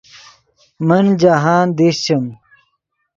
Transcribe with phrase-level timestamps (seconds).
[0.87, 2.25] من جاہند دیشچیم